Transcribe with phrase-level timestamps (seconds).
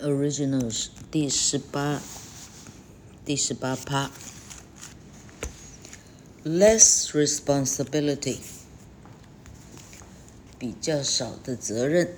[0.00, 2.02] Originals 第十八
[3.24, 4.10] 第十八趴
[6.44, 8.38] Less responsibility
[10.58, 12.14] 比较少的责任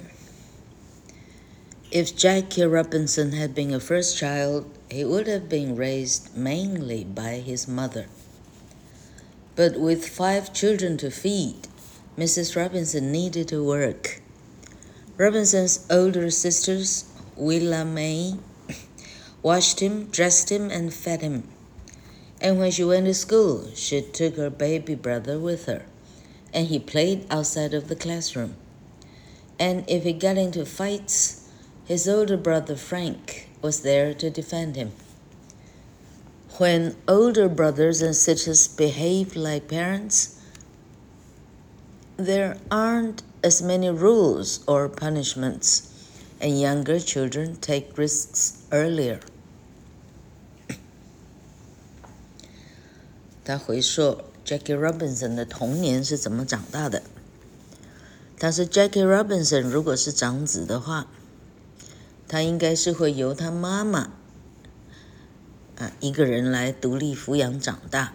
[1.91, 7.41] If Jackie Robinson had been a first child, he would have been raised mainly by
[7.41, 8.07] his mother.
[9.57, 11.67] But with five children to feed,
[12.19, 12.55] Mrs.
[12.57, 14.21] Robinson needed to work.
[15.17, 17.05] Robinson's older sisters
[17.36, 18.36] Willa May
[19.42, 21.48] washed him, dressed him, and fed him.
[22.40, 25.86] And when she went to school, she took her baby brother with her,
[26.54, 28.56] and he played outside of the classroom.
[29.60, 31.50] And if he got into fights,
[31.86, 34.92] his older brother Frank was there to defend him.
[36.58, 40.40] When older brothers and sisters behave like parents,
[42.18, 45.93] there aren't as many rules or punishments
[46.40, 49.20] and younger children take risks earlier.
[53.46, 57.04] 他回溯 Jackie Robinson 的童年是怎么长大的。
[58.40, 61.08] 他是 Jackie Robinson，如果是长子的话，
[62.28, 64.12] 他应该是会由他妈妈
[65.78, 68.14] 啊一个人来独立抚养长大。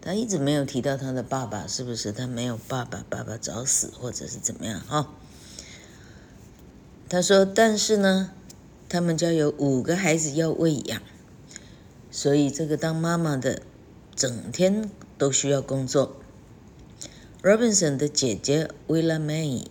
[0.00, 2.10] 他一直没有提到他的爸爸，是不是？
[2.10, 4.80] 他没有爸爸，爸爸早死，或者是怎么样？
[4.80, 5.12] 哈。
[7.10, 8.30] 他说：“但是呢，
[8.88, 11.02] 他们家有五个孩子要喂养，
[12.08, 13.62] 所以这个当妈妈的
[14.14, 16.14] 整天都需要工作。
[17.42, 19.64] Robinson 的姐姐 Willa May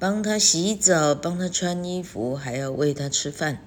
[0.00, 3.60] 帮他洗澡，帮他穿衣服，还要喂他吃饭。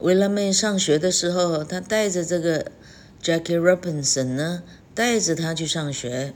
[0.00, 2.72] Willa May 上学的时候，他带着这个
[3.22, 6.34] Jackie Robinson 呢，带着他去上学。”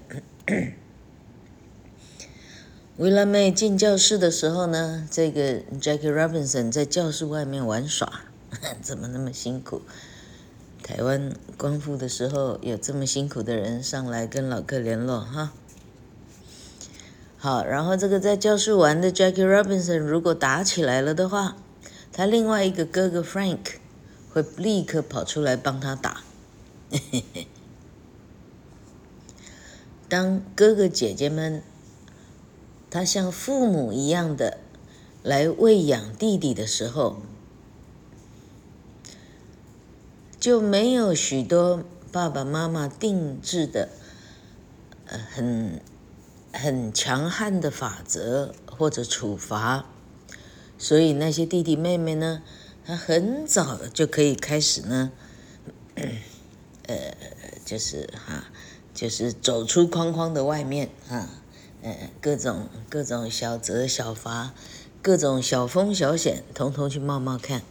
[3.00, 8.24] 维拉妹进教室的时候呢，这个 Jackie Robinson 在教室外面玩耍，
[8.82, 9.80] 怎么那么辛苦？
[10.82, 15.52] 台湾光复的时候有这么辛苦的人上来跟老客联络哈。
[17.38, 21.56] 好，然后这个在教室玩的 Jackie Robinson 如果打起来了的话，
[22.12, 23.76] 他另外一个哥哥 Frank
[24.28, 26.20] 会立刻跑出来帮他打。
[30.06, 31.62] 当哥哥姐姐们。
[32.90, 34.58] 他像父母一样的
[35.22, 37.22] 来喂养弟弟的时候，
[40.40, 43.90] 就没有许多爸爸妈妈定制的
[45.06, 45.80] 呃很
[46.52, 49.86] 很强悍的法则或者处罚，
[50.76, 52.42] 所以那些弟弟妹妹呢，
[52.84, 55.12] 他很早就可以开始呢，
[56.88, 57.14] 呃，
[57.64, 58.46] 就是哈，
[58.92, 61.39] 就是走出框框的外面啊。
[61.81, 64.53] 呃，各种各种小责小罚，
[65.01, 67.61] 各种小风小险，统统去冒冒看。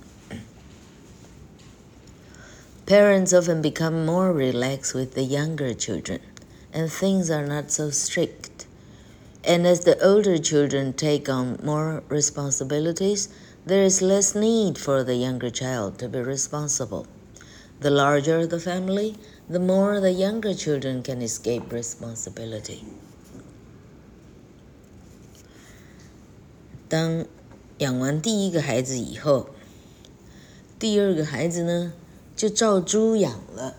[2.87, 6.21] Parents often become more relaxed with the younger children,
[6.73, 8.67] and things are not so strict.
[9.43, 13.29] And as the older children take on more responsibilities,
[13.67, 17.07] there is less need for the younger child to be responsible.
[17.81, 19.17] The larger the family,
[19.49, 22.85] the more the younger children can escape responsibility.
[26.90, 27.24] 当
[27.78, 29.48] 养完第一个孩子以后，
[30.80, 31.94] 第二个孩子呢
[32.36, 33.76] 就照猪养了。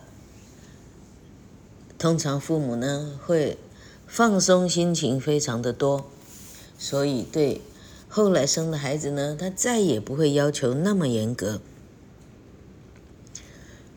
[1.99, 3.57] 通常父母呢会
[4.07, 6.05] 放松心情非常的多，
[6.79, 7.61] 所以对
[8.07, 11.61] 后来生的孩子呢，他再也不会要求那么严格。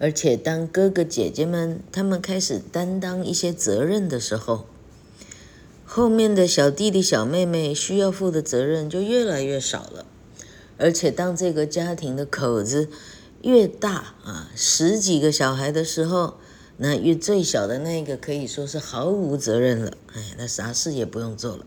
[0.00, 4.66] 而且当哥哥姐姐们他们开始担当一些责任的时候，
[5.96, 10.04] 后面的小弟弟、小妹妹需要负的责任就越来越少了，
[10.76, 12.88] 而且当这个家庭的口子
[13.42, 16.34] 越大啊，十几个小孩的时候，
[16.78, 21.64] 那越最小的那个可以说是毫无责任了，哎，那啥事也不用做了。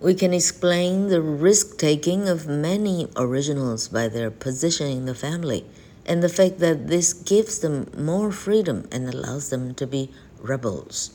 [0.00, 5.64] We can explain the risk-taking of many originals by their position in the family,
[6.06, 10.08] and the fact that this gives them more freedom and allows them to be
[10.42, 11.10] rebels.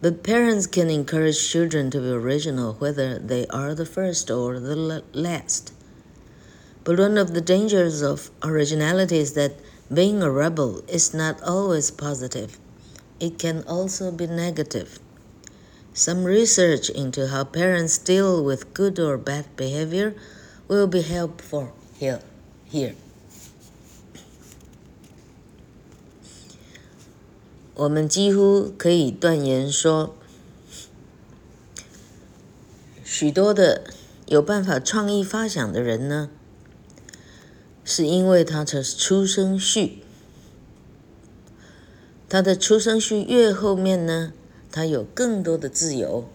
[0.00, 5.02] But parents can encourage children to be original whether they are the first or the
[5.12, 5.72] last.
[6.84, 9.58] But one of the dangers of originality is that
[9.92, 12.58] being a rebel is not always positive.
[13.18, 14.98] It can also be negative.
[15.94, 20.14] Some research into how parents deal with good or bad behavior
[20.68, 22.20] will be helpful here.
[22.64, 22.94] here.
[27.76, 30.16] 我们几乎可以断言说，
[33.04, 33.84] 许多的
[34.24, 36.30] 有办法创意发想的人呢？
[37.84, 39.98] 是因为他的出生序，
[42.30, 44.32] 他的出生序越后面呢，
[44.72, 46.26] 他有更多的自由，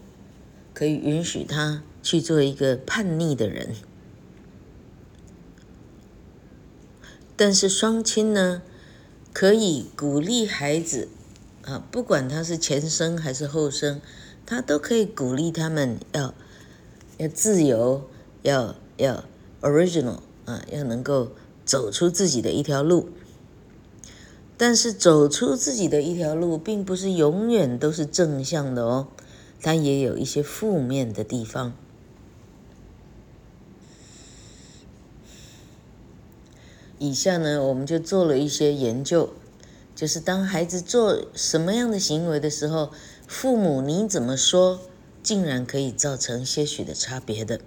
[0.75, 3.75] 可以允许他去做一个叛逆的人。
[7.35, 8.61] 但是双亲呢，
[9.33, 11.09] 可以鼓励孩子
[11.63, 14.01] 啊，不管他是前生还是后生，
[14.45, 16.33] 他都可以鼓励他们要
[17.17, 18.09] 要自由，
[18.41, 19.23] 要要
[19.61, 21.31] original 啊，要能够
[21.63, 23.09] 走出自己的一条路。
[24.57, 29.07] 但是走出自己的一条路，并不是永远都是正向的哦，
[29.59, 31.73] 它也有一些负面的地方。
[36.99, 39.33] 以下呢，我们就做了一些研究，
[40.00, 42.93] 就是当孩子做什么样的行为的时候，
[43.26, 44.81] 父母你怎么说，
[45.22, 47.60] 竟然可以造成些许的差别的。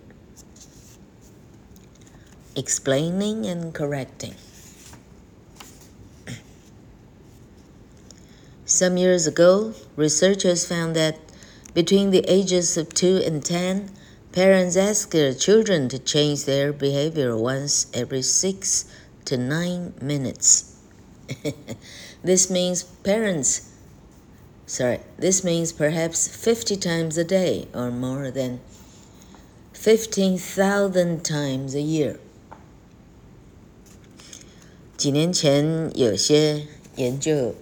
[2.56, 4.34] Explaining and correcting.
[8.66, 11.16] Some years ago, researchers found that
[11.74, 13.90] between the ages of two and ten,
[14.32, 18.86] parents asked their children to change their behavior once every six
[19.26, 20.66] to nine minutes.
[22.25, 23.69] this means parents,
[24.67, 28.61] sorry, this means perhaps 50 times a day or more than
[29.75, 32.17] 15,000 times a year.
[34.97, 36.67] 几年前有些
[36.97, 37.55] 研究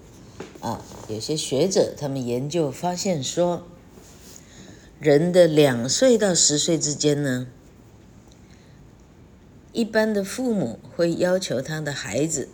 [0.60, 3.66] 啊，有些学者他们研究发现说，
[5.00, 7.48] 人的两岁到十岁之间呢。
[9.72, 12.48] 一般的父母会要求他的孩子，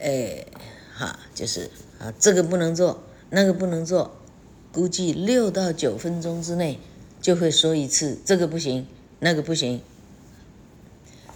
[0.00, 0.46] 哎，
[0.94, 4.16] 哈，就是啊，这个不能做，那个不能做，
[4.72, 6.78] 估计六到九分钟之内
[7.20, 8.86] 就会说一次，这个不行，
[9.18, 9.82] 那个不行。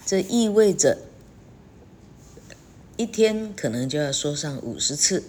[0.06, 0.98] 这意味着
[2.96, 5.24] 一天可能就要说上五十次，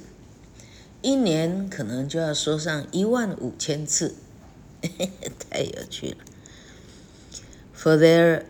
[1.01, 4.15] 一年可能就要说上一万五千次，
[5.49, 6.17] 太有趣了。
[7.75, 8.43] For their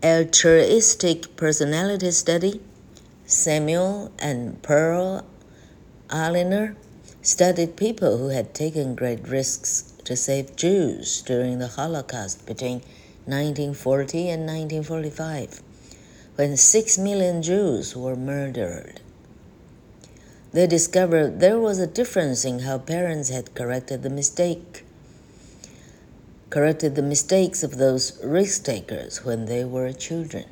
[0.00, 2.60] altruistic personality study,
[3.30, 5.22] Samuel and Pearl
[6.08, 6.74] Alliner
[7.20, 12.80] studied people who had taken great risks to save Jews during the Holocaust between
[13.26, 15.60] 1940 and 1945,
[16.36, 19.02] when six million Jews were murdered.
[20.52, 24.86] They discovered there was a difference in how parents had corrected the mistake
[26.48, 30.46] corrected the mistakes of those risk takers when they were children.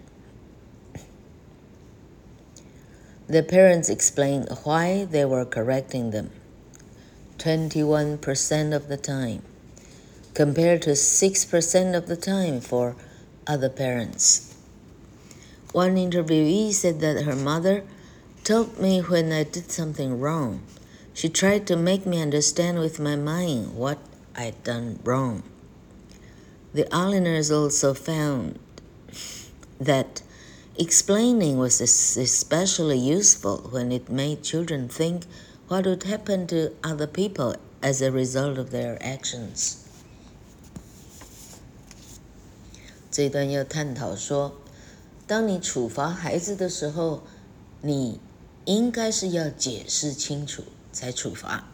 [3.28, 6.30] The parents explained why they were correcting them
[7.38, 9.42] 21% of the time,
[10.32, 12.94] compared to 6% of the time for
[13.46, 14.54] other parents.
[15.72, 17.82] One interviewee said that her mother
[18.44, 20.62] told me when I did something wrong.
[21.12, 23.98] She tried to make me understand with my mind what
[24.36, 25.42] I'd done wrong.
[26.72, 28.60] The Alliners also found
[29.80, 30.22] that
[30.77, 35.23] explaining was especially useful when it made children think
[35.67, 39.75] what would happen to other people as a result of their actions.
[43.11, 44.55] 这一段要探讨说，
[45.27, 47.23] 当你处罚孩子的时候，
[47.81, 48.19] 你
[48.65, 50.63] 应该是要解释清楚
[50.93, 51.67] 才处罚。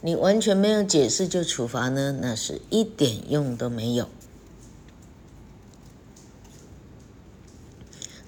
[0.00, 4.08] 你完全没有解释就处罚呢，那是一点用都没有。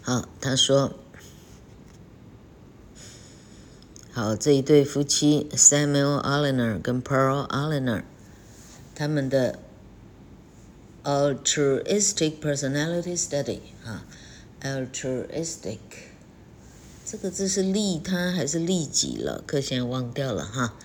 [0.08, 0.94] 好，他说，
[4.14, 8.04] 好，这一对夫妻 Samuel Alliner 跟 Pearl Alliner，
[8.94, 9.58] 他们的
[11.04, 14.06] altruistic personality study 啊
[14.62, 15.80] ，altruistic
[17.04, 19.44] 这个字是利他还是利己了？
[19.48, 20.76] 可现在忘掉了哈，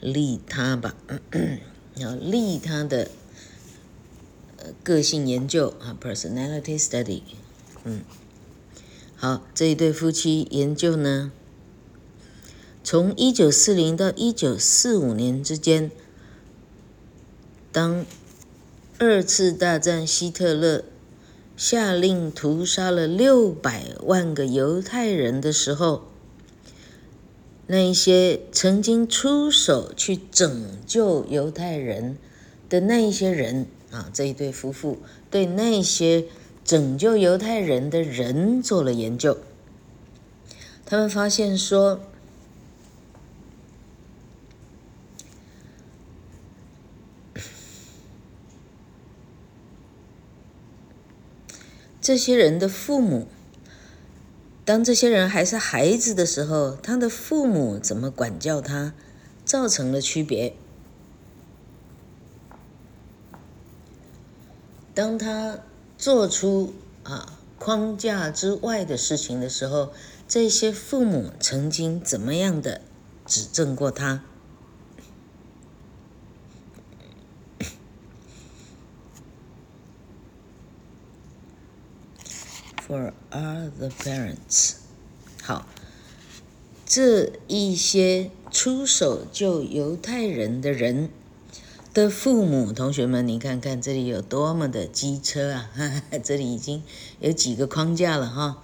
[0.00, 0.96] 利他吧，
[1.94, 3.08] 要利他的
[4.56, 7.22] 呃个性研究啊，personality study，
[7.84, 8.00] 嗯。
[9.24, 11.32] 好，这一对夫妻研究呢，
[12.82, 15.90] 从一九四零到一九四五年之间，
[17.72, 18.04] 当
[18.98, 20.84] 二次大战希特勒
[21.56, 26.02] 下令屠杀了六百万个犹太人的时候，
[27.66, 32.18] 那一些曾经出手去拯救犹太人
[32.68, 34.98] 的那一些人啊，这一对夫妇
[35.30, 36.26] 对那些。
[36.64, 39.36] 拯救犹太人的人做了研究，
[40.86, 42.00] 他们发现说，
[52.00, 53.28] 这些人的父母，
[54.64, 58.94] 当这些人还是孩子的时候，他的父母怎么管教他，
[59.44, 60.56] 造成了区别。
[64.94, 65.60] 当他
[66.04, 69.94] 做出啊框架之外的事情的时候，
[70.28, 72.82] 这些父母曾经怎么样的
[73.24, 74.22] 指正过他？
[82.86, 84.74] For other parents，
[85.42, 85.66] 好，
[86.84, 91.08] 这一些出手救犹太人的人
[91.94, 95.70] 的父母，同学们，你看看这里有多么的机车啊！
[95.76, 96.82] 哈哈，这里已经
[97.20, 98.60] 有几个框架了哈。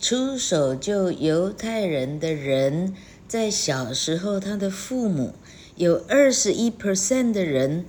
[0.00, 2.96] 出手救犹太人的人，
[3.28, 5.32] 在小时候，他的父母
[5.76, 7.84] 有二十一 percent 的人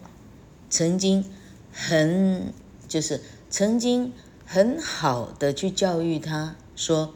[0.70, 1.26] 曾经
[1.72, 2.54] 很
[2.88, 3.20] 就是
[3.50, 4.14] 曾经
[4.46, 7.16] 很好的去教育他说，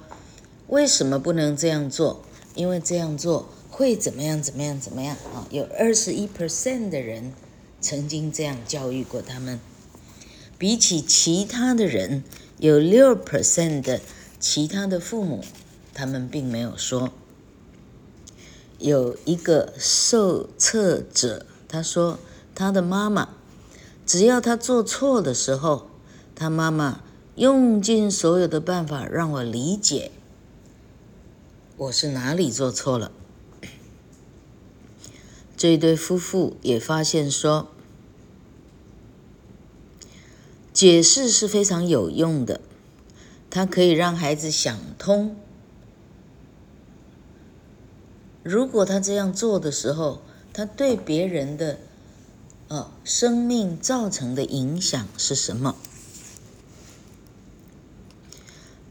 [0.66, 2.24] 为什么不能这样做？
[2.56, 4.42] 因为这样做会怎么样？
[4.42, 4.80] 怎么样？
[4.80, 5.16] 怎么样？
[5.36, 7.34] 啊，有二十一 percent 的人
[7.88, 9.62] 曾经这样教育过他们，
[10.58, 12.22] 比起其他的人，
[12.58, 14.02] 有六 percent 的。
[14.42, 15.42] 其他的父母，
[15.94, 17.14] 他们并没有说。
[18.78, 22.20] 有一个受测者，他说
[22.54, 23.30] 他的妈妈，
[24.06, 25.88] 只要他做错的时候，
[26.36, 27.02] 他妈妈
[27.36, 30.12] 用尽所有的办法让我理解
[31.78, 33.14] 我是哪里做错了。
[35.56, 37.70] 这对夫妇也发现说，
[40.78, 42.62] 解释是非常有用的。
[43.50, 45.36] 它可以让孩子想通，
[48.44, 50.22] 如果他这样做的时候，
[50.54, 51.80] 他对别人的
[52.68, 55.76] 呃生命造成的影响是什么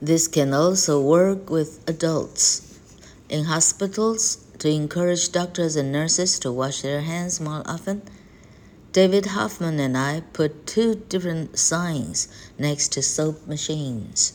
[0.05, 2.63] ？This can also work with adults
[3.29, 8.01] in hospitals to encourage doctors and nurses to wash their hands more often.
[8.97, 14.31] David Hoffman and I put two different signs next to soap machines.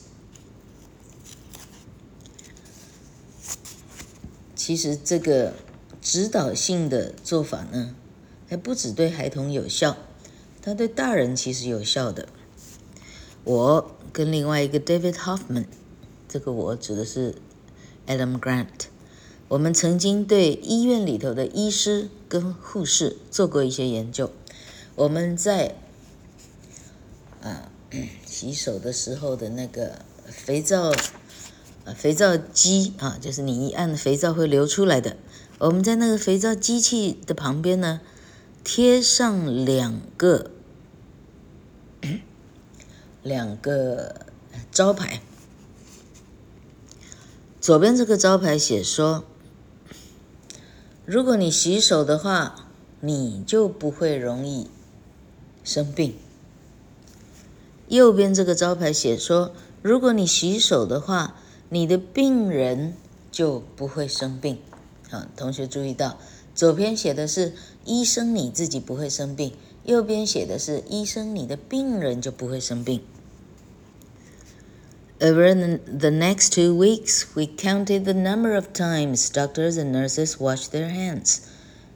[4.55, 5.55] 其实这个
[5.99, 7.95] 指导性的做法呢，
[8.47, 9.97] 还不止对孩童有效，
[10.61, 12.27] 它对大人其实有效的。
[13.43, 15.65] 我跟另外一个 David Hoffman，
[16.29, 17.33] 这个我指的是
[18.05, 18.67] Adam Grant，
[19.47, 24.31] 我们曾经对医院里头的医师跟护士做过一些研究。
[25.01, 25.73] 我们在
[27.41, 27.71] 啊
[28.23, 30.91] 洗手的时候的那个肥皂。
[31.95, 35.17] 肥皂机啊，就是你一按肥皂会流出来的。
[35.57, 37.99] 我们在那个肥皂机器的旁边呢，
[38.63, 40.51] 贴上两个
[43.23, 44.27] 两个
[44.71, 45.21] 招牌。
[47.59, 49.23] 左边这个招牌写说：
[51.05, 52.67] 如果你洗手的话，
[52.99, 54.69] 你就不会容易
[55.63, 56.15] 生病。
[57.87, 61.35] 右边这个招牌写说：如果你洗手的话，
[61.69, 62.93] 你的病人
[63.31, 64.59] 就不会生病。
[65.09, 66.17] 好，同学注意到，
[66.55, 67.53] 左边写的是
[67.83, 69.53] 医生你自己不会生病，
[69.83, 73.01] 右边写的是医生你的病人就不会生病。
[75.19, 80.89] Over the next two weeks, we counted the number of times doctors and nurses washed their
[80.89, 81.41] hands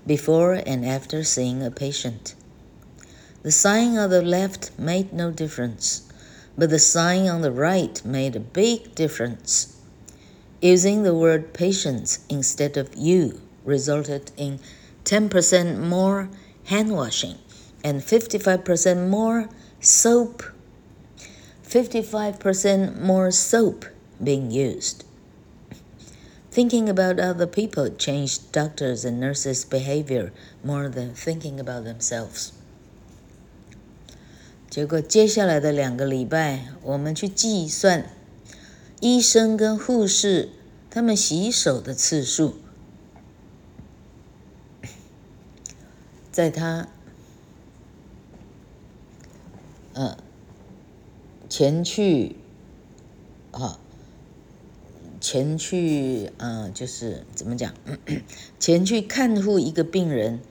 [0.05, 2.35] before and after seeing a patient.
[3.45, 6.01] The sign on the left made no difference.
[6.57, 9.79] But the sign on the right made a big difference.
[10.63, 14.61] Using the word patients instead of you resulted in
[15.03, 16.27] 10% more
[16.63, 17.35] hand washing
[17.83, 19.47] and 55% more
[19.79, 20.41] soap.
[21.63, 23.85] 55% more soap
[24.23, 25.05] being used.
[26.49, 30.33] Thinking about other people changed doctors and nurses' behavior
[30.63, 32.54] more than thinking about themselves.
[34.75, 38.11] 结果接下来的两个礼拜，我们去计算
[38.99, 40.49] 医生跟护士
[40.89, 42.55] 他们洗手的次数，
[46.29, 46.89] 在他
[49.93, 50.17] 呃
[51.47, 52.35] 前去
[53.51, 53.79] 啊
[55.21, 57.73] 前去啊就是怎么讲？
[58.59, 60.41] 前去看护一个病人，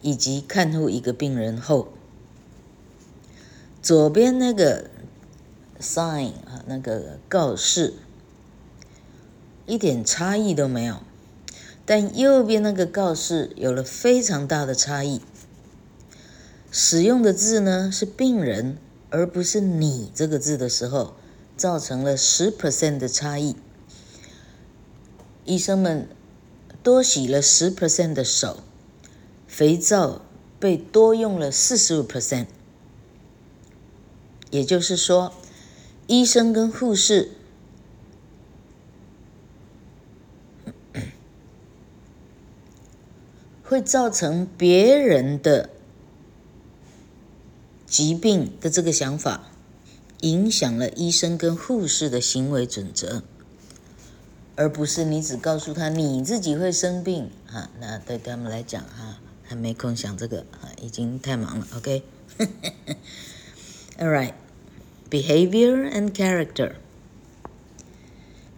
[0.00, 1.92] 以及看护一个病人后。
[3.82, 4.88] 左边那个
[5.80, 7.94] sign 啊，那个告示
[9.66, 11.02] 一点差异都没有，
[11.84, 15.20] 但右边那个告示有了非常大的差异。
[16.70, 18.78] 使用的字呢是病人，
[19.10, 21.14] 而不是你这个字的时候，
[21.56, 23.56] 造成了十 percent 的差异。
[25.44, 26.08] 医生们
[26.84, 28.60] 多洗了十 percent 的手，
[29.48, 30.22] 肥皂
[30.60, 32.46] 被多用了四十五 percent。
[34.52, 35.32] 也就是说，
[36.06, 37.30] 医生跟护士
[43.64, 45.70] 会造成别人的
[47.86, 49.48] 疾病的这个想法，
[50.20, 53.22] 影响了医生跟护士的行为准则，
[54.54, 57.70] 而不是你只告诉他你自己会生病啊。
[57.80, 61.66] 那对他们来讲哈，还没空想这个啊，已经太忙了。
[61.74, 62.48] OK，All
[64.12, 64.34] right。
[65.12, 66.78] Behavior and character.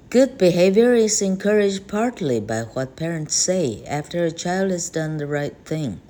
[0.09, 5.27] Good behavior is encouraged partly by what parents say after a child has done the
[5.27, 6.01] right thing.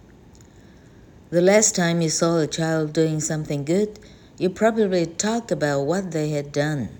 [1.31, 3.99] The last time you saw a child doing something good,
[4.37, 6.91] you probably talked about what they had done.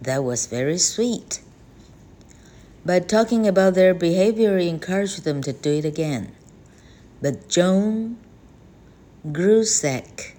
[0.00, 1.42] That was very sweet.
[2.86, 6.32] By talking about their behavior, you encourage them to do it again.
[7.20, 8.16] But Joan
[9.26, 10.37] Grusak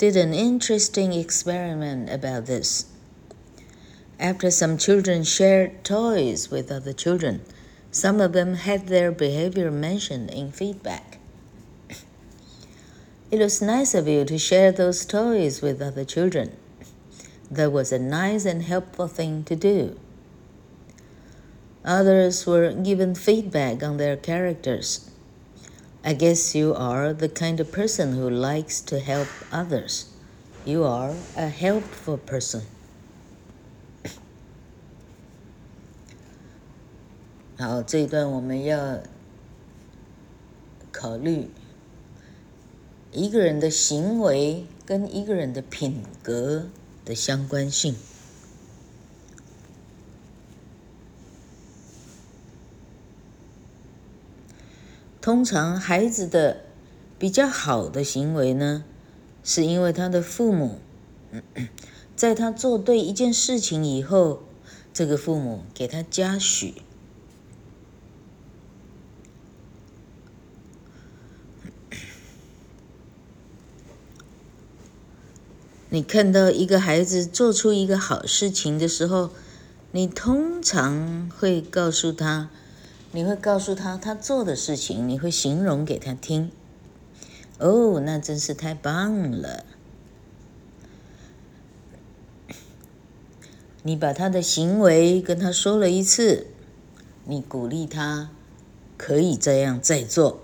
[0.00, 2.86] did an interesting experiment about this.
[4.18, 7.42] After some children shared toys with other children,
[7.90, 11.18] some of them had their behavior mentioned in feedback.
[13.30, 16.56] It was nice of you to share those toys with other children.
[17.50, 20.00] That was a nice and helpful thing to do.
[21.84, 25.09] Others were given feedback on their characters.
[26.03, 30.05] I guess you are the kind of person who likes to help others.
[30.63, 32.61] You are a helpful person.
[37.57, 38.99] 好，这一段我们要
[40.91, 41.49] 考虑
[43.11, 46.67] 一个人的行为跟一个人的品格
[47.05, 47.95] 的相关性。
[55.20, 56.62] 通常孩子的
[57.18, 58.84] 比较好的行为呢，
[59.44, 60.78] 是因为他的父母，
[62.16, 64.42] 在他做对一件事情以后，
[64.94, 66.76] 这个父母给他嘉许。
[75.90, 79.28] 你看到一个孩子做出一个好事情的时候，
[79.92, 82.48] 你通常会告诉他。
[83.12, 86.50] 你会告诉他他做的事情，你会形容给他听。
[87.58, 89.64] 哦，那真是太棒了！
[93.82, 96.46] 你把他的行为跟他说了一次，
[97.24, 98.30] 你鼓励他
[98.96, 100.40] 可以这样再做。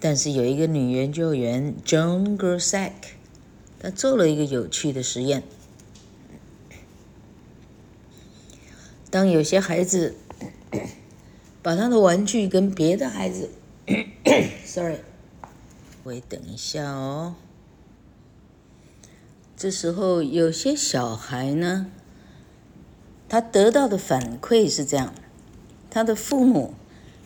[0.00, 2.92] 但是有一个女研究员 Joan Grossack，
[3.78, 5.44] 她做了一个有趣的实验。
[9.10, 10.16] 当有些孩子，
[11.62, 13.50] 把他的玩具跟别的孩子，
[14.66, 14.98] sorry，
[16.04, 17.36] 喂，等一下哦。
[19.56, 21.86] 这时候有些小孩呢，
[23.28, 25.14] 他得到的反馈是这样：
[25.88, 26.74] 他的父母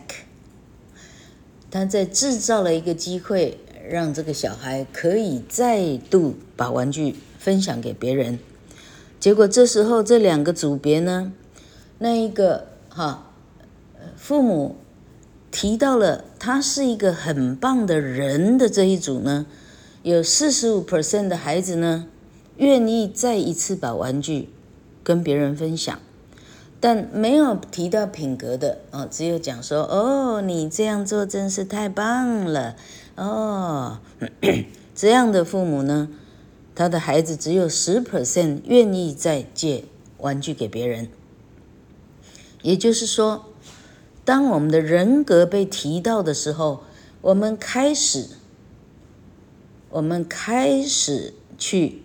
[1.71, 3.57] 他在制造了一个机会，
[3.89, 8.37] 让这个小孩可以再度把玩具分享给别人。
[9.19, 11.33] 结果这时候这两个组别呢，
[11.99, 13.31] 那一个哈，
[14.15, 14.75] 父母
[15.51, 19.45] 提到了他是一个很棒的人的这一组呢，
[20.03, 22.05] 有四十五 percent 的孩子呢，
[22.57, 24.49] 愿意再一次把玩具
[25.03, 25.97] 跟别人分享。
[26.79, 32.75] 但没有提到品格的哦，只有讲说哦，你这样做真是太棒了
[33.15, 33.97] 哦。
[34.93, 36.07] 这样的父母呢，
[36.77, 39.85] 他的孩子只有十 percent 愿意再借
[40.19, 41.09] 玩具给别人。
[42.61, 43.45] 也就是说，
[44.23, 46.83] 当我们的人格被提到的时候，
[47.21, 48.27] 我们开始，
[49.89, 52.03] 我们开始去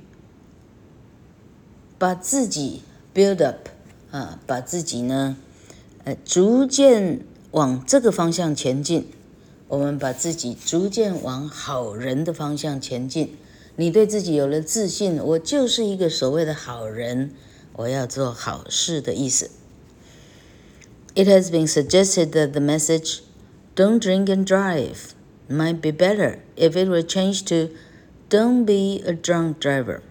[1.98, 2.80] 把自己
[3.14, 3.68] build up。
[4.10, 5.36] 啊，把自己呢，
[6.04, 9.06] 呃，逐渐往这个方向前进。
[9.68, 13.36] 我们把自己逐渐往好人的方向前进。
[13.75, 17.31] 你对自己有了自信，我就是一个所谓的好人，
[17.73, 19.51] 我要做好事的意思。
[21.15, 23.21] It has been suggested that the message
[23.75, 25.11] "Don't drink and drive"
[25.49, 27.73] might be better if it were changed to
[28.29, 30.01] "Don't be a drunk driver."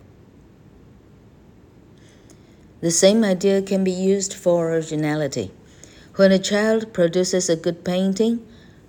[2.81, 5.51] The same idea can be used for originality.
[6.16, 8.40] When a child produces a good painting,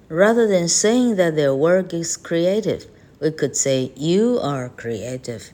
[0.07, 2.86] rather than saying that their work is creative,
[3.21, 5.51] we could say, You are creative.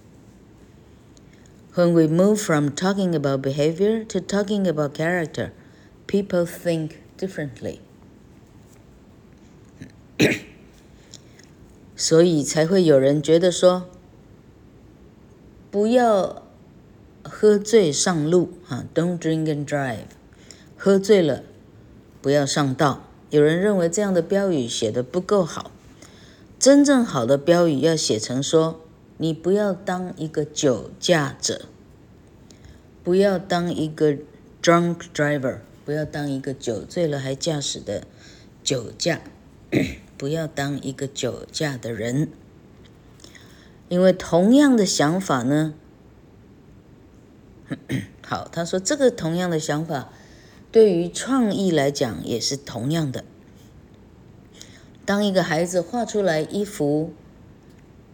[1.75, 5.51] When we move from talking about behavior to talking about character,
[6.07, 7.79] people think differently.
[11.95, 13.89] 所以才会有人觉得说，
[15.71, 16.43] 不要。
[17.25, 20.07] 喝醉上路啊，Don't drink and drive。
[20.75, 21.43] 喝醉了
[22.21, 23.07] 不要上道。
[23.29, 25.71] 有人认为这样的标语写得不够好。
[26.58, 28.80] 真正好的标语要写成说：
[29.16, 31.66] 你不要当一个酒驾者，
[33.04, 34.16] 不要当一个
[34.60, 38.02] drunk driver，不要当一个酒醉了还驾驶的
[38.64, 39.20] 酒驾，
[40.18, 42.28] 不要当一个酒驾的人。
[43.88, 45.74] 因为同样的想法呢。
[48.22, 50.10] 好，他说这个同样的想法，
[50.72, 53.24] 对于创意来讲也是同样的。
[55.08, 57.14] 当一个孩子画出来一幅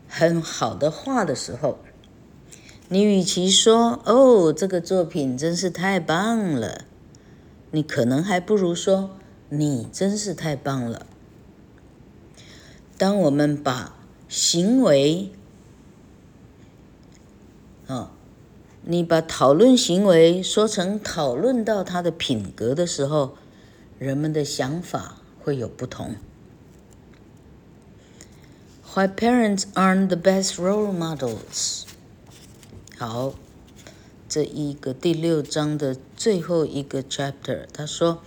[0.08, 1.78] 很好的画的时候，
[2.88, 6.84] 你与其说“哦，这个作品真是太棒了”，
[7.72, 9.10] 你可能还不如说
[9.50, 11.04] “你真是太棒了”。
[12.96, 13.96] 当我们把
[14.28, 15.32] 行为，
[17.88, 18.12] 啊。
[18.84, 23.34] 你把讨论行为说成讨论到他的品格的时候，
[23.98, 26.14] 人们的想法会有不同。
[28.95, 31.83] Why parents aren't the best role models？
[32.97, 33.35] 好，
[34.27, 38.21] 这一个第六章的最后一个 chapter，他说，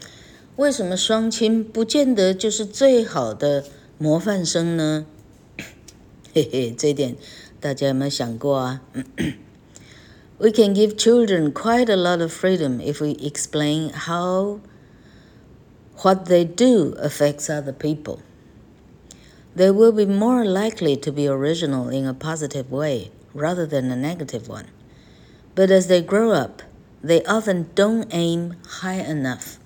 [0.57, 3.65] 为什么双亲不见得就是最好的
[3.99, 5.07] 模范生呢？
[6.33, 7.17] 嘿嘿，这一点
[7.61, 8.83] 大家有没有想过啊？
[10.38, 14.61] We can give children quite a lot of freedom if we explain how
[16.03, 18.19] what they do affects other people.
[19.57, 23.97] They will be more likely to be original in a positive way rather than a
[23.97, 24.67] negative one.
[25.55, 26.62] But as they grow up,
[27.03, 29.59] they often don't aim high enough.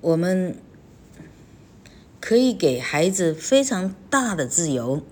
[0.00, 0.58] 我们。
[2.24, 5.02] 可以给孩子非常大的自由。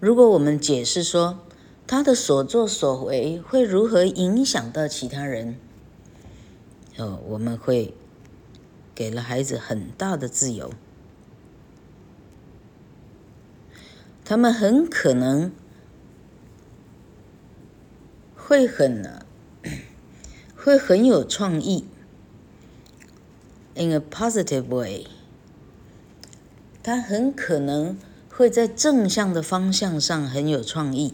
[0.00, 1.40] 如果我们解释说
[1.93, 5.59] 他的所作所为会如何影响到其他人，
[6.97, 7.93] 哦，我们会
[8.95, 10.73] 给了孩子很大的自由。
[14.25, 15.51] 他们很可能
[18.35, 19.21] 会很
[20.57, 21.85] 会很有创意
[23.75, 25.05] ，in a positive way。
[26.81, 27.95] 他很可能
[28.31, 31.13] 会在正向的方向上很有创意，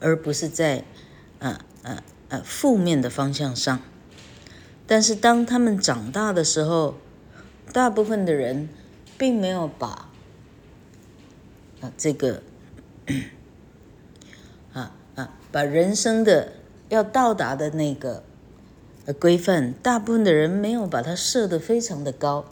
[0.00, 0.84] 而不是在，
[1.38, 3.80] 呃呃呃负面的方向上。
[4.86, 6.96] 但是当他们长大的时候，
[7.72, 8.68] 大部分的人
[9.16, 10.08] 并没有把，
[11.80, 12.42] 啊这个，
[14.72, 16.54] 啊啊把人生的
[16.88, 18.24] 要到达的那个
[19.20, 22.44] 规范，大部分的人没有把它设得非常的高。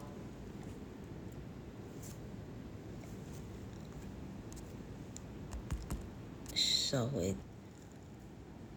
[6.91, 7.11] So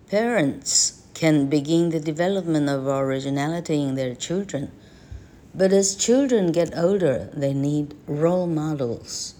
[0.09, 4.69] parents can begin the development of originality in their children,
[5.55, 9.35] but as children get older, they need role models,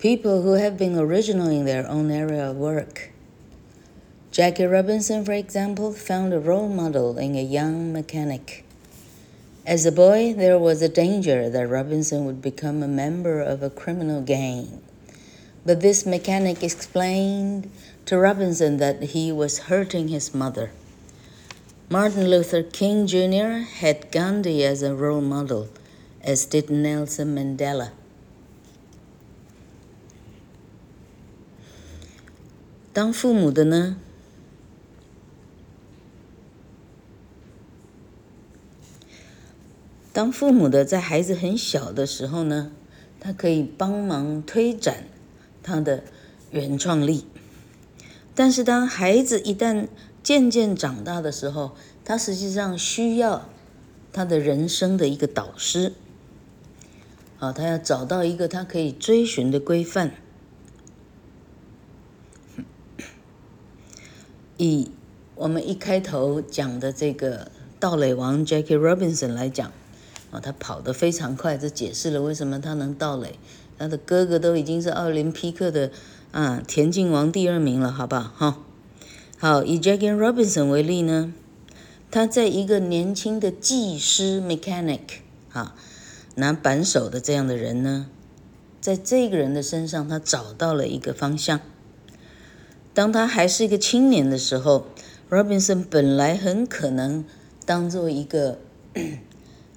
[0.00, 3.12] people who have been original in their own area of work.
[4.32, 8.64] Jackie Robinson, for example, found a role model in a young mechanic.
[9.64, 13.70] As a boy, there was a danger that Robinson would become a member of a
[13.70, 14.82] criminal gang.
[15.65, 17.69] But this mechanic explained
[18.05, 20.71] to Robinson that he was hurting his mother.
[21.89, 23.65] Martin Luther King Jr.
[23.81, 25.67] had Gandhi as a role model,
[26.23, 27.91] as did Nelson Mandela.
[32.93, 33.97] 当父母的呢，
[40.11, 42.71] 当父母的在孩子很小的时候呢，
[43.19, 45.05] 他可以帮忙推展
[45.64, 46.04] 他的
[46.52, 47.26] 原创力。
[48.36, 49.88] 但是当孩子一旦
[50.22, 51.72] 渐渐长大的时候，
[52.04, 53.48] 他实际上需要
[54.12, 55.94] 他的人生的一个导师。
[57.40, 60.12] 啊，他要找到一个他可以追寻的规范。
[64.56, 64.90] 以
[65.34, 69.72] 我们一开头讲的这个盗垒王 Jackie Robinson 来讲，
[70.30, 73.38] 啊，他跑得非常快，这解释了为什么他能盗垒。
[73.78, 75.90] 他的哥哥都已经是奥林匹克的
[76.32, 78.22] 啊田径王第二名了，好不好？
[78.36, 78.58] 哈，
[79.38, 81.32] 好，以 Jackie Robinson 为例呢，
[82.10, 85.00] 他在一个年轻的技师 mechanic
[85.52, 85.74] 啊，
[86.36, 88.06] 拿扳手的这样的人呢，
[88.80, 91.60] 在这个人的身上，他找到了一个方向。
[92.92, 94.86] 当他还是一个青年的时候
[95.28, 97.24] ，Robinson 本来很可能
[97.66, 98.60] 当做一个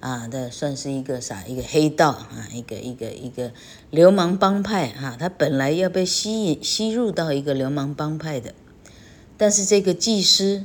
[0.00, 3.52] 啊的，算是一个啥，一个黑道啊，一个一个一个
[3.90, 5.16] 流氓帮派哈、啊。
[5.18, 8.54] 他本来要被吸引吸入到一个流氓帮派的，
[9.36, 10.64] 但是这个技师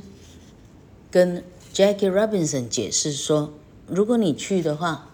[1.10, 1.42] 跟
[1.72, 3.52] Jackie Robinson 解释说，
[3.86, 5.10] 如果你去的话，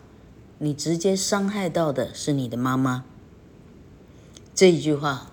[0.58, 3.04] 你直接伤害到的是你的妈妈。
[4.54, 5.26] 这一句话。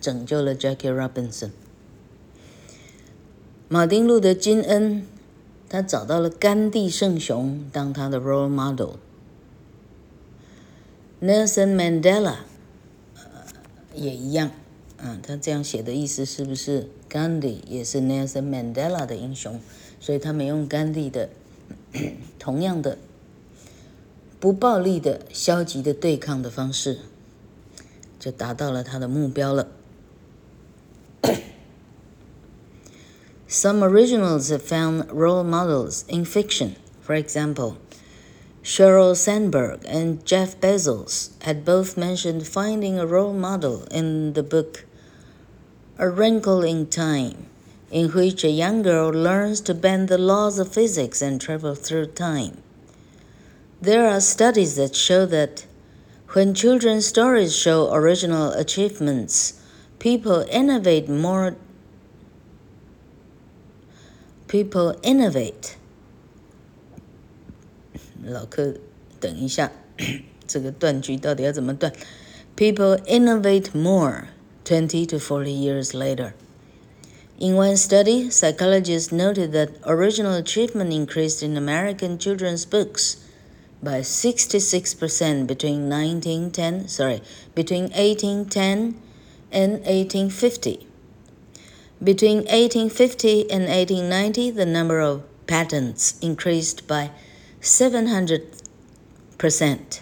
[0.00, 1.50] 拯救了 Jackie Robinson。
[3.66, 5.04] 马丁路德金恩，
[5.68, 8.96] 他找到了甘地圣雄当他的 role model。
[11.20, 12.36] Nelson Mandela，
[13.94, 14.50] 也一样，
[14.96, 19.60] 啊，他这样写的意思是不是甘地也是 Nelson Mandela 的英雄？
[20.00, 21.28] 所以他们用甘地的
[22.38, 22.96] 同样的
[24.38, 27.00] 不暴力的消极的对抗的方式，
[28.20, 29.66] 就达到了他的目标了。
[33.50, 36.76] Some originals have found role models in fiction.
[37.00, 37.78] For example,
[38.62, 44.84] Sheryl Sandberg and Jeff Bezos had both mentioned finding a role model in the book
[45.96, 47.46] A Wrinkle in Time,
[47.90, 52.08] in which a young girl learns to bend the laws of physics and travel through
[52.08, 52.58] time.
[53.80, 55.64] There are studies that show that
[56.32, 59.58] when children's stories show original achievements,
[59.98, 61.56] people innovate more
[64.47, 65.75] People innovate。
[68.23, 68.75] 老客，
[69.19, 69.71] 等一下，
[70.47, 71.91] 这个断句到底要怎么断？
[72.55, 74.27] People innovate more
[74.63, 76.33] twenty to forty years later.
[77.39, 83.17] In one study, psychologists noted that original achievement increased in American children's books
[83.81, 87.21] by 66% between 1910, sorry,
[87.53, 88.95] between 1810
[89.51, 90.86] and 1850.
[92.02, 97.10] Between 1850 and 1890, the number of patents increased by
[97.60, 100.00] 700%.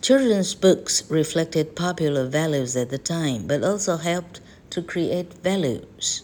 [0.00, 4.40] Children's books reflected popular values at the time, but also helped
[4.70, 6.22] to create values.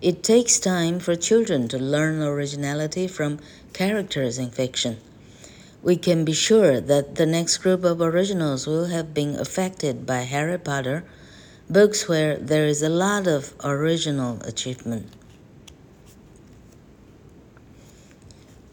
[0.00, 3.40] It takes time for children to learn originality from
[3.72, 4.98] characters in fiction.
[5.82, 10.20] We can be sure that the next group of originals will have been affected by
[10.20, 11.04] Harry Potter,
[11.71, 15.03] books where there is a lot of original achievement.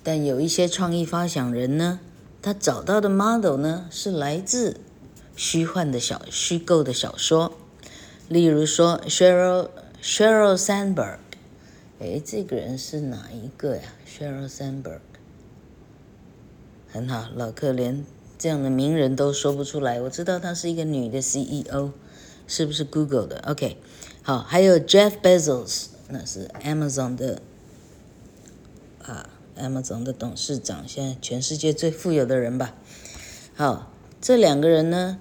[0.02, 1.98] 但有一些创意发想人呢，
[2.40, 4.78] 他找到的 model 呢是来自
[5.34, 7.52] 虚幻的小虚构的小说，
[8.28, 9.68] 例如说 Sheryl
[10.00, 11.18] Sheryl Sandberg，
[11.98, 13.82] 哎，这个人是哪一个呀？
[14.06, 15.00] Sheryl Sandberg，
[16.88, 18.06] 很好，老克连
[18.38, 21.90] 这样的名人都说不出来，我知道她是一个女的 CEO。
[22.51, 23.77] 是不是 Google 的？OK，
[24.23, 27.41] 好，还有 Jeff Bezos，那是 Amazon 的
[29.01, 32.75] 啊，Amazon 的董事长，现在全世界最富有的人吧。
[33.55, 35.17] 好，这两个人呢，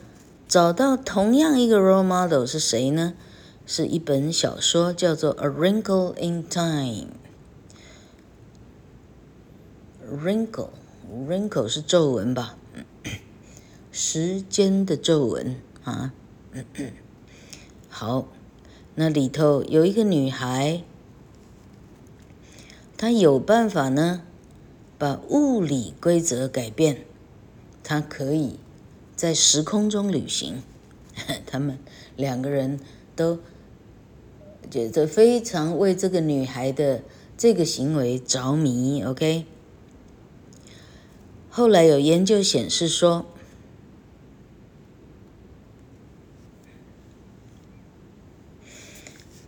[0.49, 3.15] 找到同样一个 role model 是谁呢？
[3.65, 7.07] 是一本小说，叫做《A Wrinkle in Time》。
[10.27, 12.57] Wrinkle，Wrinkle 是皱纹吧？
[13.93, 16.13] 时间的皱纹啊。
[17.93, 18.29] 好，
[18.95, 20.85] 那里头有一个女孩，
[22.97, 24.23] 她有办法呢，
[24.97, 27.05] 把物理规则改变，
[27.83, 28.61] 她可以
[29.17, 30.63] 在时空中旅行。
[31.47, 31.79] 他们
[32.17, 32.79] 两个人
[33.17, 33.41] 都
[34.71, 37.03] 觉得非常为这个女孩的
[37.37, 39.03] 这个行为着迷。
[39.03, 39.45] OK，
[41.51, 43.27] 后来有研究显示说。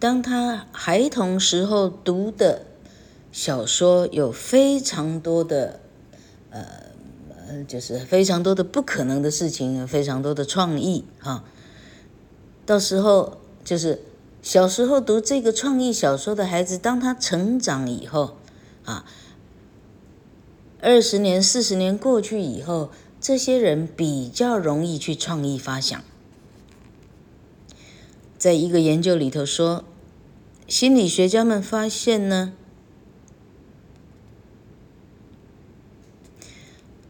[0.03, 2.67] 当他孩童时候读的
[3.31, 5.79] 小说有非常多的，
[6.51, 11.45] 呃，就是非常多的不可能的事情，非常多的创意啊。
[12.67, 14.03] 到时候就是
[14.43, 18.38] 小时候读这个创意小说的孩子，当他成长以后
[18.85, 19.05] 啊，
[20.81, 26.03] 二十年、四十年过去以后，这些人比较容易去创意发想。
[28.37, 29.85] 在一个研究里头说。
[30.73, 32.55] 心理学家们发现呢，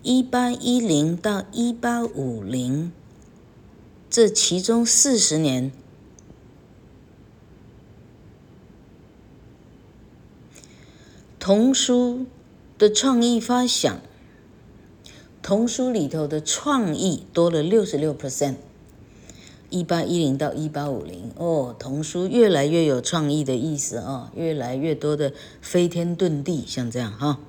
[0.02, 2.90] 一八一零到一八五零
[4.10, 5.70] 这其中四十年，
[11.38, 12.26] 童书
[12.76, 14.00] 的创意发想，
[15.40, 18.56] 童书里头的创意多了六十六 percent。
[19.72, 25.32] 一八一零到一八五零哦，童书越来越有创意的意思啊、哦，越来越多的
[25.62, 27.40] 飞天遁地，像这样哈、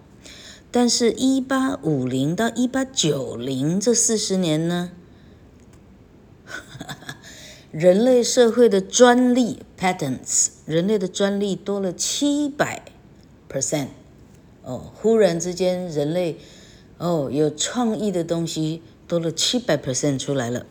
[0.71, 4.91] 但是，一八五零到一八九零这四十年呢，
[7.71, 12.85] 人类社会的专利 patents，人类的专利多了七百
[13.51, 13.87] percent
[14.63, 16.37] 哦，忽然之间人类
[16.97, 20.65] 哦有创意的东西多了七百 percent 出来了。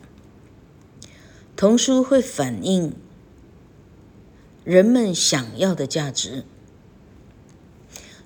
[1.63, 2.93] 童书会反映
[4.65, 6.43] 人们想要的价值，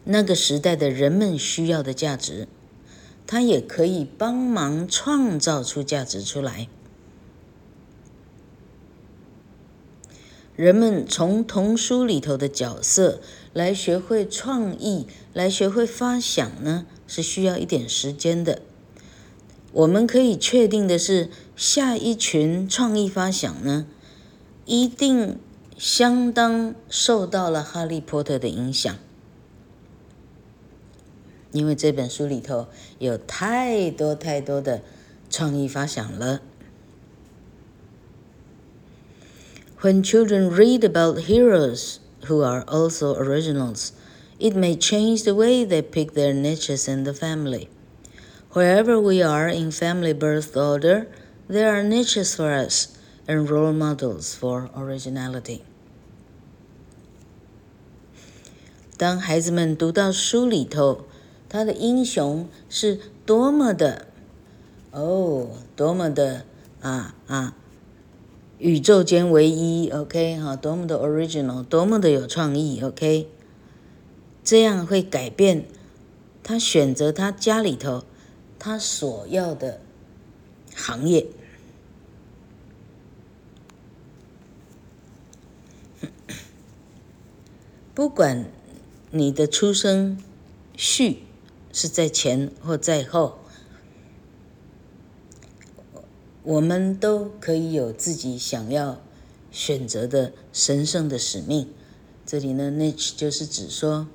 [0.05, 2.49] 那个时代的人们需要的价值，
[3.27, 6.67] 它也可以帮忙创造出价值出来。
[10.55, 13.21] 人们从童书里头的角色
[13.53, 18.63] 来学会创意，来学会发想呢，是需要一点时间的。
[19.73, 23.87] 我们可以确定的是，下一群创意发想呢，
[24.67, 25.39] 一定
[25.79, 28.95] 相当受到了《哈利波特》的影响，
[31.53, 32.67] 因为这本书里头
[32.99, 34.83] 有太多太多的
[35.31, 36.43] 创意发想了。
[39.81, 43.93] When children read about heroes who are also originals,
[44.39, 47.69] it may change the way they pick their niches in the family.
[48.53, 51.07] Wherever we are in family birth order,
[51.49, 52.89] there are niches for us
[53.27, 55.61] and role models for originality.
[58.97, 61.05] 当孩子们读到书里头，
[61.49, 64.07] 他的英雄是多么的，
[64.91, 66.45] 哦，多么的
[66.81, 67.55] 啊啊，
[68.59, 73.29] 宇宙间唯一，OK 哈，多么的 original，多么的有创意，OK，
[74.43, 75.67] 这样会改变
[76.43, 78.05] 他选择他家里头。
[78.59, 79.83] 他所要的
[80.77, 81.27] 行业，
[87.95, 88.45] 不管
[89.11, 90.23] 你的出生
[90.77, 91.23] 序
[91.73, 93.39] 是在前或在后，
[96.43, 99.01] 我们都可以有自己想要
[99.51, 101.73] 选择的神圣的使命。
[102.27, 104.07] 这里呢，nich 就是指说，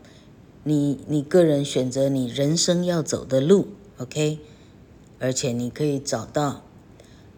[0.63, 3.69] 你你个人选择你人生要走的路。
[3.97, 4.39] OK，
[5.21, 6.63] 而且你可以找到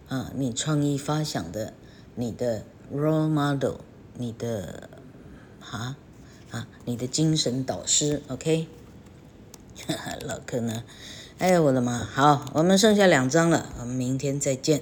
[0.07, 1.73] 啊，你创意发想的
[2.15, 3.75] 你的 role model，
[4.17, 4.89] 你的
[5.59, 5.97] 啊
[6.49, 8.21] 啊，你的精神导师。
[8.29, 8.67] OK，
[10.25, 10.83] 老柯呢？
[11.39, 11.97] 哎呀，我的妈！
[11.97, 14.81] 好，我们剩下两张了，我们明天再见。